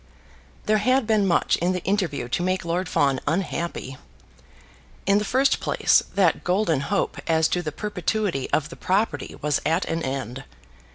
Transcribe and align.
There 0.65 0.79
had 0.79 1.05
been 1.05 1.27
much 1.27 1.57
in 1.57 1.73
the 1.73 1.83
interview 1.83 2.27
to 2.27 2.41
make 2.41 2.65
Lord 2.65 2.89
Fawn 2.89 3.19
unhappy. 3.27 3.97
In 5.05 5.19
the 5.19 5.23
first 5.23 5.59
place, 5.59 6.01
that 6.15 6.43
golden 6.43 6.79
hope 6.79 7.19
as 7.27 7.47
to 7.49 7.61
the 7.61 7.71
perpetuity 7.71 8.49
of 8.49 8.69
the 8.69 8.75
property 8.75 9.35
was 9.43 9.61
at 9.63 9.85
an 9.85 10.01
end. 10.01 10.43